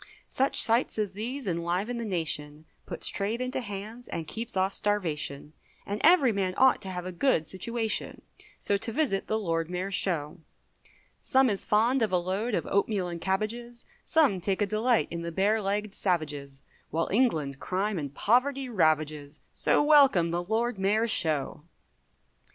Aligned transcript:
Such 0.29 0.59
sights 0.59 0.97
as 0.97 1.13
these 1.13 1.47
enliven 1.47 1.97
the 1.97 2.05
nation, 2.05 2.65
Puts 2.87 3.07
trade 3.07 3.39
into 3.39 3.59
hands, 3.59 4.07
and 4.07 4.27
keeps 4.27 4.57
off 4.57 4.73
starvation; 4.73 5.53
And 5.85 6.01
every 6.03 6.31
man 6.31 6.55
ought 6.57 6.81
to 6.81 6.89
have 6.89 7.05
a 7.05 7.11
good 7.11 7.45
situation, 7.45 8.23
So 8.57 8.77
to 8.77 8.91
visit 8.91 9.27
the 9.27 9.37
Lord 9.37 9.69
Mayor's 9.69 9.93
show. 9.93 10.39
Some 11.19 11.51
is 11.51 11.65
fond 11.65 12.01
of 12.01 12.11
a 12.11 12.17
load 12.17 12.55
of 12.55 12.65
oatmeal 12.65 13.15
& 13.19 13.19
cabbages, 13.19 13.85
Some 14.03 14.41
take 14.41 14.63
a 14.63 14.65
delight 14.65 15.07
in 15.11 15.21
the 15.21 15.31
bare 15.31 15.61
legg'd 15.61 15.93
savages, 15.93 16.63
While 16.89 17.07
England 17.11 17.59
crime 17.59 17.99
and 17.99 18.11
poverty 18.11 18.67
ravages, 18.69 19.41
So 19.53 19.83
welcome 19.83 20.31
the 20.31 20.41
Lord 20.43 20.79
Mayor's 20.79 21.11
show. 21.11 21.61